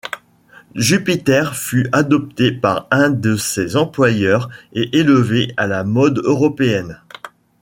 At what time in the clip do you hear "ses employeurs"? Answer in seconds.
3.35-4.49